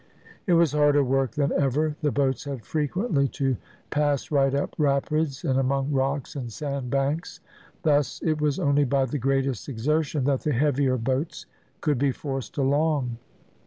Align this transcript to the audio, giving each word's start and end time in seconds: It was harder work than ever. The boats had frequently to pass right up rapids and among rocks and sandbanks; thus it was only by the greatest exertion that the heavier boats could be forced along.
It 0.47 0.53
was 0.53 0.71
harder 0.71 1.03
work 1.03 1.33
than 1.33 1.51
ever. 1.51 1.95
The 2.01 2.11
boats 2.11 2.45
had 2.45 2.65
frequently 2.65 3.27
to 3.37 3.55
pass 3.91 4.31
right 4.31 4.51
up 4.55 4.73
rapids 4.79 5.43
and 5.43 5.59
among 5.59 5.91
rocks 5.91 6.35
and 6.35 6.51
sandbanks; 6.51 7.39
thus 7.83 8.19
it 8.23 8.41
was 8.41 8.57
only 8.57 8.83
by 8.83 9.05
the 9.05 9.19
greatest 9.19 9.69
exertion 9.69 10.23
that 10.23 10.39
the 10.41 10.53
heavier 10.53 10.97
boats 10.97 11.45
could 11.81 11.99
be 11.99 12.11
forced 12.11 12.57
along. 12.57 13.19